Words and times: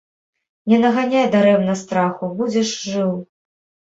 Не 0.71 0.77
наганяй 0.83 1.27
дарэмна 1.35 1.75
страху, 1.83 2.31
будзеш 2.39 2.71
жыў. 2.95 3.11